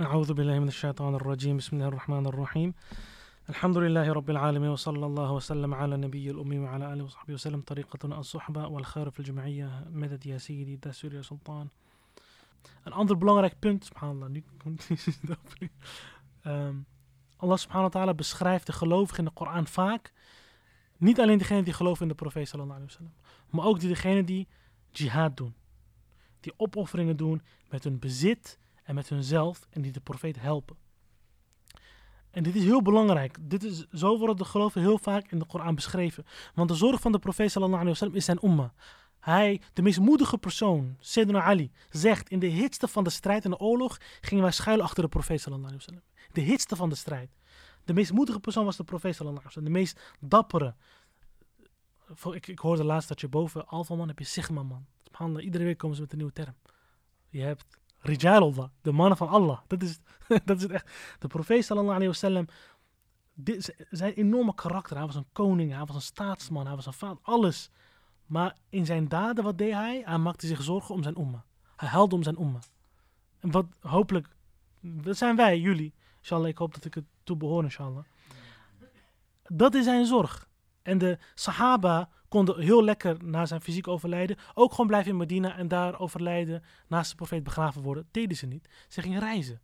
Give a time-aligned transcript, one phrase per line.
[0.00, 2.74] أعوذ بالله من الشيطان الرجيم بسم الله الرحمن الرحيم
[3.48, 8.18] الحمد لله رب العالمين وصلى الله وسلم على النبي الأمي وعلى آله وصحبه وسلم طريقتنا
[8.18, 11.68] الصحبة والخير في الجمعية مدد يا سيدي دستور يا سلطان
[12.84, 14.88] Een ander belangrijk punt, subhanallah, nu komt
[16.46, 16.86] um,
[17.36, 20.12] Allah subhanahu wa ta'ala beschrijft de gelovigen in de Koran vaak.
[20.96, 23.14] Niet alleen degene die geloven in de profeet sallallahu alayhi wa sallam,
[23.50, 24.48] maar ook degene die
[24.90, 25.54] jihad doen.
[26.40, 30.76] Die opofferingen doen met hun bezit en met hunzelf en die de profeet helpen.
[32.30, 33.36] En dit is heel belangrijk.
[33.40, 36.24] Dit is, zo worden de geloven heel vaak in de Koran beschreven.
[36.54, 38.74] Want de zorg van de profeet sallallahu alayhi wa sallam is zijn umma.
[39.18, 43.50] Hij, de meest moedige persoon, Sayyidina Ali, zegt in de hitste van de strijd en
[43.50, 46.32] de oorlog gingen wij schuilen achter de profeet sallallahu alayhi wa sallam.
[46.32, 47.30] De hitste van de strijd.
[47.84, 49.64] De meest moedige persoon was de profeet sallallahu alayhi.
[49.64, 50.74] De meest dappere.
[52.32, 54.86] Ik, ik hoorde laatst dat je boven Alpha man heb je Sigma man.
[55.38, 56.54] Iedere week komen ze met een nieuwe term.
[57.28, 59.58] Je hebt Rijalullah, de mannen van Allah.
[59.66, 59.98] Dat is,
[60.44, 60.90] dat is het echt.
[61.18, 62.46] De profeet sallallahu alayhi wa sallam,
[63.90, 64.96] zijn enorme karakter.
[64.96, 67.70] Hij was een koning, hij was een staatsman, hij was een vader, alles.
[68.26, 70.02] Maar in zijn daden, wat deed hij?
[70.04, 71.44] Hij maakte zich zorgen om zijn umma.
[71.76, 72.58] Hij huilde om zijn umma.
[73.40, 74.28] En wat hopelijk,
[74.80, 75.94] dat zijn wij, jullie.
[76.18, 78.04] Inshallah, ik hoop dat ik het toe behoor, inshallah.
[79.42, 80.48] Dat is zijn zorg.
[80.86, 85.56] En de Sahaba konden heel lekker na zijn fysiek overlijden ook gewoon blijven in Medina
[85.56, 88.02] en daar overlijden, naast de profeet begraven worden.
[88.02, 88.68] Dat deden ze niet.
[88.88, 89.60] Ze gingen reizen.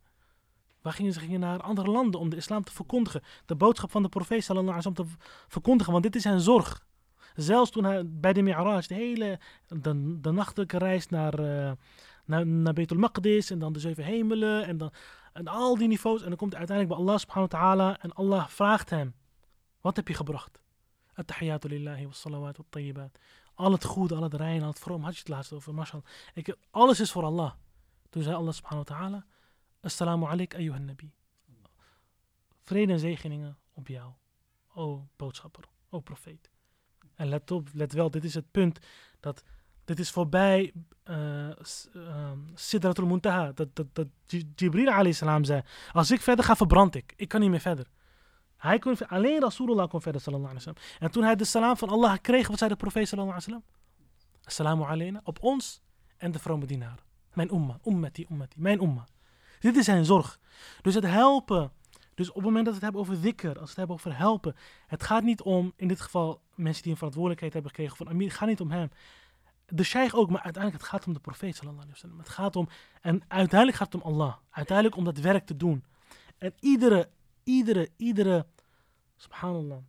[0.81, 1.19] Waar gingen ze?
[1.19, 3.21] gingen naar andere landen om de islam te verkondigen.
[3.45, 5.05] De boodschap van de profeet sallallahu alaihi te
[5.47, 6.85] verkondigen, want dit is zijn zorg.
[7.35, 11.71] Zelfs toen hij bij de Mi'raj, de hele de, nachtelijke reis naar, uh,
[12.25, 14.91] naar, naar Maqdis en dan de zeven hemelen en, dan,
[15.33, 16.21] en al die niveaus.
[16.21, 19.13] En dan komt hij uiteindelijk bij Allah subhanahu wa ta'ala en Allah vraagt hem,
[19.81, 20.61] wat heb je gebracht?
[21.13, 23.19] At-tahiyatu lillahi wa salawat wa tayyibat.
[23.53, 25.03] Al het goede, al het rein, al het vroom.
[25.03, 26.05] Had je het laatst over, mashallah.
[26.71, 27.51] Alles is voor Allah.
[28.09, 29.25] Toen zei Allah subhanahu wa ta'ala,
[29.81, 31.11] Assalamu alaikum ayyuhan nabi.
[32.61, 34.11] Vrede en zegeningen op jou,
[34.73, 36.49] o boodschapper, o profeet.
[37.15, 38.79] En let op, let wel, dit is het punt
[39.19, 39.43] dat
[39.83, 40.73] dit is voorbij
[41.05, 41.49] uh,
[41.95, 43.51] uh, Sidratul Muntaha.
[43.51, 44.07] Dat, dat, dat
[44.55, 47.13] Jibril alayhi salam zei, als ik verder ga verbrand ik.
[47.15, 47.87] Ik kan niet meer verder.
[48.63, 50.99] Hij kon, alleen Rasulullah kon verder sallallahu alayhi wa sallam.
[50.99, 53.59] En toen hij de salam van Allah kreeg, wat zei de profeet sallallahu alayhi wa
[53.59, 53.81] sallam?
[54.43, 55.81] Assalamu alayna, op ons
[56.17, 56.99] en de vrome dienaar.
[57.33, 59.07] Mijn umma, ummati, ummati, mijn umma.
[59.59, 60.39] Dit is zijn zorg.
[60.81, 61.71] Dus het helpen
[62.15, 64.17] dus op het moment dat we het hebben over dhikr, als we het hebben over
[64.17, 64.55] helpen,
[64.87, 68.27] het gaat niet om, in dit geval, mensen die een verantwoordelijkheid hebben gekregen van Amir,
[68.27, 68.89] het gaat niet om hem.
[69.65, 72.19] De sheikh ook, maar uiteindelijk het gaat om de profeet sallallahu alaihi wasallam.
[72.19, 72.67] Het gaat om,
[73.01, 74.35] en uiteindelijk gaat het om Allah.
[74.49, 75.83] Uiteindelijk om dat werk te doen.
[76.37, 77.09] En iedere,
[77.43, 78.45] iedere, iedere,
[79.23, 79.83] subhanallah,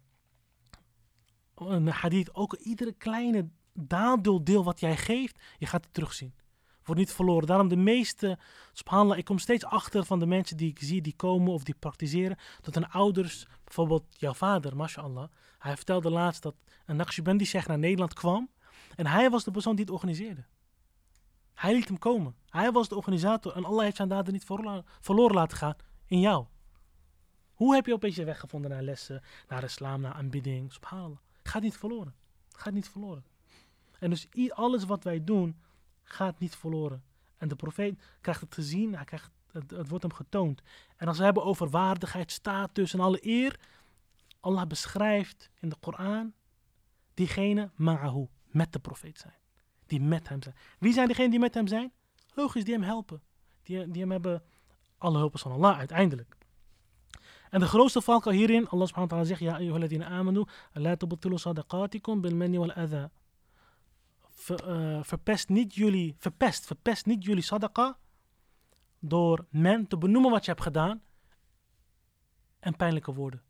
[1.54, 3.48] een hadith, ook iedere kleine
[4.42, 6.34] deel wat jij geeft, je gaat het terugzien
[6.84, 7.46] wordt niet verloren.
[7.46, 8.38] Daarom de meeste,
[8.72, 11.74] subhanallah, ik kom steeds achter van de mensen die ik zie, die komen of die
[11.78, 15.28] praktiseren, dat hun ouders, bijvoorbeeld jouw vader, mashallah,
[15.58, 16.54] hij vertelde laatst dat
[16.86, 18.50] een Naqshbandi sheikh naar Nederland kwam
[18.96, 20.44] en hij was de persoon die het organiseerde.
[21.54, 22.34] Hij liet hem komen.
[22.48, 24.46] Hij was de organisator en Allah heeft zijn daden niet
[25.00, 26.46] verloren laten gaan in jou.
[27.54, 30.72] Hoe heb je opeens je weg gevonden naar lessen, naar islam, naar aanbidding?
[30.72, 31.18] Subhanallah.
[31.42, 32.14] Gaat niet verloren.
[32.52, 33.24] Gaat niet verloren.
[33.98, 35.56] En dus alles wat wij doen,
[36.02, 37.04] gaat niet verloren.
[37.36, 40.62] En de profeet krijgt het gezien, hij krijgt, het, het wordt hem getoond.
[40.96, 43.60] En als we hebben over waardigheid, status en alle eer,
[44.40, 46.32] Allah beschrijft in de Koran
[47.14, 49.34] diegene ma'ahu, met de profeet zijn.
[49.86, 50.54] Die met hem zijn.
[50.78, 51.92] Wie zijn diegenen die met hem zijn?
[52.34, 53.22] Logisch, die hem helpen.
[53.62, 54.42] Die, die hem hebben,
[54.98, 56.36] alle hulpers van Allah uiteindelijk.
[57.54, 61.38] En de grootste valkuil hierin, Allah subhanahu wa ta'ala zegt, ja, ayyuhalladina amanu, la tubtilu
[61.38, 63.10] sadaqatikum bil manni wal adha
[64.50, 67.98] uh, verpest niet jullie, verpest, verpest niet jullie sadaqa
[68.98, 71.02] door men te benoemen wat je hebt gedaan
[72.58, 73.42] en pijnlijke woorden.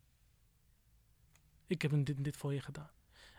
[1.67, 2.89] Ik heb dit en dit voor je gedaan.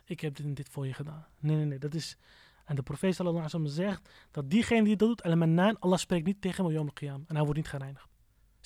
[0.04, 1.27] Ik heb dit en dit voor je gedaan.
[1.38, 2.16] Nee, nee, nee, dat is...
[2.65, 6.41] En de profeet sallallahu alaihi wasallam zegt dat diegene die dat doet, Allah spreekt niet
[6.41, 7.25] tegen hem op qiyam.
[7.28, 8.16] En hij wordt niet gereinigd.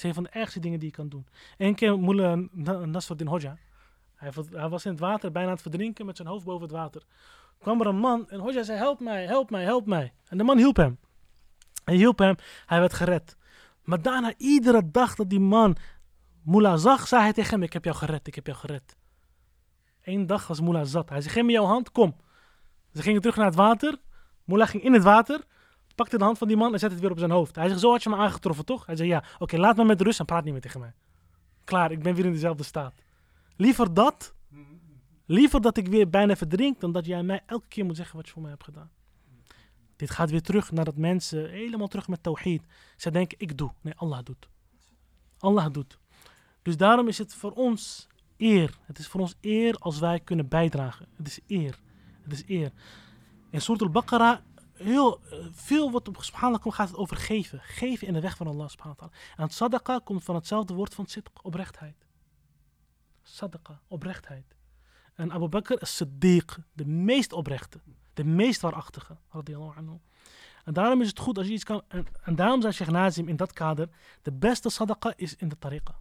[0.02, 1.26] Een van de ergste dingen die je kan doen.
[1.56, 2.38] Eén keer Mullah
[2.84, 3.56] Nasruddin Hoja,
[4.14, 6.72] hij, hij was in het water bijna aan het verdrinken met zijn hoofd boven het
[6.72, 7.02] water
[7.60, 10.12] kwam er een man en Hoja zei, help mij, help mij, help mij.
[10.28, 10.98] En de man hielp hem.
[11.84, 12.36] Hij hielp hem,
[12.66, 13.36] hij werd gered.
[13.84, 15.76] Maar daarna, iedere dag dat die man
[16.42, 18.96] Mullah zag, zei hij tegen hem, ik heb jou gered, ik heb jou gered.
[20.02, 21.08] Eén dag was Mullah zat.
[21.08, 22.16] Hij zei, geef me jouw hand, kom.
[22.94, 23.96] Ze gingen terug naar het water.
[24.44, 25.44] Mullah ging in het water,
[25.94, 27.56] pakte de hand van die man en zette het weer op zijn hoofd.
[27.56, 28.86] Hij zei, zo had je me aangetroffen, toch?
[28.86, 30.92] Hij zei, ja, oké, laat me met rust en praat niet meer tegen mij.
[31.64, 32.94] Klaar, ik ben weer in dezelfde staat.
[33.56, 34.34] Liever dat
[35.30, 38.26] Liever dat ik weer bijna verdrink dan dat jij mij elke keer moet zeggen wat
[38.26, 38.90] je voor mij hebt gedaan.
[39.96, 42.62] Dit gaat weer terug naar dat mensen helemaal terug met tawhid.
[42.96, 43.72] Zij denken, ik doe.
[43.80, 44.48] Nee, Allah doet.
[45.38, 45.98] Allah doet.
[46.62, 48.78] Dus daarom is het voor ons eer.
[48.82, 51.06] Het is voor ons eer als wij kunnen bijdragen.
[51.16, 51.78] Het is eer.
[52.22, 52.72] Het is eer.
[53.50, 54.38] In Surah al-Baqarah,
[54.82, 57.60] heel eh, veel wat op subhanallah komt, gaat het over geven.
[57.62, 59.10] Geven in de weg van Allah ta'ala.
[59.36, 62.06] En sadaqa komt van hetzelfde woord van sidq, oprechtheid.
[63.22, 64.56] Sadaqa, oprechtheid.
[65.14, 67.80] En Abu Bakr is Siddiq, de meest oprechte,
[68.14, 69.16] de meest waarachtige.
[69.28, 69.98] radiyallahu anhu.
[70.64, 71.82] En daarom is het goed als je iets kan.
[71.88, 73.88] En, en daarom zei Sheikh Nazim in dat kader:
[74.22, 75.98] de beste sadaqa is in de tariqa.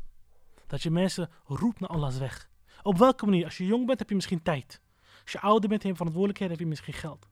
[0.68, 2.50] Dat je mensen roept naar Allah's weg.
[2.84, 3.46] Op welke manier?
[3.46, 4.82] Als je jong bent, heb je misschien tijd.
[5.22, 7.28] Als je ouder bent, heb je verantwoordelijkheden, heb je misschien geld.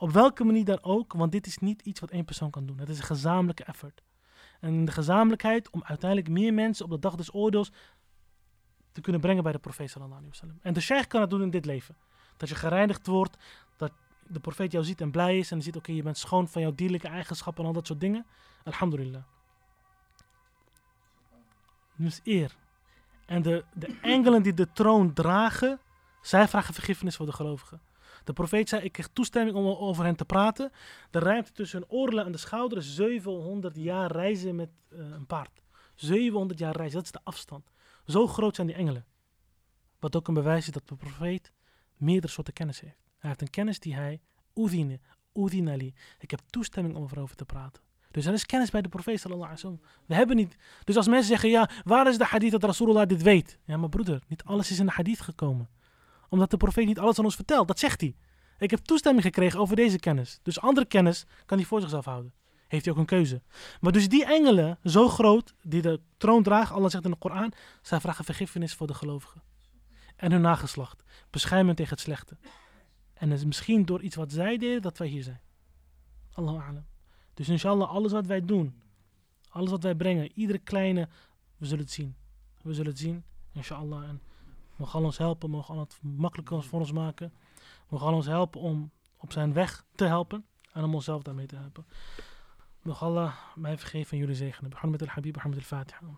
[0.00, 2.78] Op welke manier dan ook, want dit is niet iets wat één persoon kan doen.
[2.78, 4.02] Het is een gezamenlijke effort.
[4.60, 7.72] En de gezamenlijkheid om uiteindelijk meer mensen op de dag des oordeels
[8.92, 10.58] te kunnen brengen bij de profeet sallallahu alaihi.
[10.62, 11.96] En de sheikh kan het doen in dit leven.
[12.36, 13.36] Dat je gereinigd wordt,
[13.76, 13.92] dat
[14.26, 16.74] de profeet jou ziet en blij is en ziet, oké, je bent schoon van jouw
[16.74, 18.26] dierlijke eigenschappen en al dat soort dingen.
[18.64, 19.22] Alhamdulillah.
[21.96, 22.56] Dus eer.
[23.26, 25.80] En de, de engelen die de troon dragen,
[26.22, 27.80] zij vragen vergiffenis voor de gelovigen.
[28.24, 30.72] De profeet zei, ik kreeg toestemming om over hen te praten.
[31.10, 35.26] De ruimte tussen hun oorlel en de schouder is 700 jaar reizen met uh, een
[35.26, 35.62] paard.
[35.94, 37.70] 700 jaar reizen, dat is de afstand.
[38.06, 39.04] Zo groot zijn die engelen.
[39.98, 41.52] Wat ook een bewijs is dat de profeet
[41.96, 43.02] meerdere soorten kennis heeft.
[43.18, 44.20] Hij heeft een kennis die hij,
[44.54, 45.00] oedine,
[45.34, 47.82] oedinali, ik heb toestemming om erover te praten.
[48.10, 49.78] Dus er is kennis bij de profeet sallallahu alaihi.
[50.06, 50.56] We hebben niet.
[50.84, 53.58] Dus als mensen zeggen, ja, waar is de hadith dat Rasulullah dit weet?
[53.64, 55.68] Ja, maar broeder, niet alles is in de hadith gekomen.
[56.30, 57.68] Omdat de profeet niet alles aan ons vertelt.
[57.68, 58.16] Dat zegt hij.
[58.58, 60.38] Ik heb toestemming gekregen over deze kennis.
[60.42, 62.32] Dus andere kennis kan hij voor zichzelf houden.
[62.68, 63.42] Heeft hij ook een keuze.
[63.80, 67.52] Maar dus die engelen, zo groot, die de troon dragen, Allah zegt in de Koran,
[67.82, 69.42] zij vragen vergiffenis voor de gelovigen.
[70.16, 71.04] En hun nageslacht.
[71.30, 72.36] Beschermen tegen het slechte.
[73.14, 75.40] En het is misschien door iets wat zij deden dat wij hier zijn.
[76.32, 76.86] Allahu a'lam.
[77.34, 78.82] Dus inshallah, alles wat wij doen,
[79.48, 81.08] alles wat wij brengen, iedere kleine,
[81.56, 82.16] we zullen het zien.
[82.62, 84.08] We zullen het zien, inshallah.
[84.08, 84.22] En
[84.80, 87.32] mogen Allah ons helpen, mogen Allah het makkelijker voor ons maken.
[87.88, 91.56] Mogen Allah ons helpen om op zijn weg te helpen en om onszelf daarmee te
[91.56, 91.86] helpen.
[92.82, 94.70] Mogen Allah mij vergeven en jullie zegenen.
[94.70, 96.00] Mohammed al-Habib, Mohammed al-Fatiha.